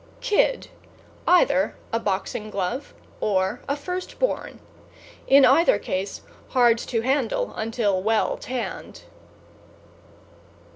=KID= 0.19 0.67
Either 1.27 1.75
a 1.93 1.99
boxing 1.99 2.49
glove 2.49 2.95
or 3.19 3.61
a 3.69 3.75
first 3.75 4.17
born. 4.17 4.59
In 5.27 5.45
either 5.45 5.77
case, 5.77 6.23
hard 6.47 6.79
to 6.79 7.01
handle 7.01 7.53
until 7.53 8.01
well 8.01 8.35
tanned. 8.35 9.03